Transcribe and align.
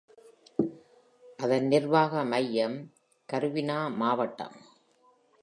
அதன் 1.39 1.67
நிர்வாக 1.67 2.23
மையம் 2.23 2.77
Karviná 3.29 3.77
மாவட்டம். 3.95 4.57